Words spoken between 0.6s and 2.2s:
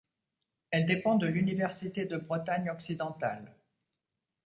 Elle dépend de l'Université de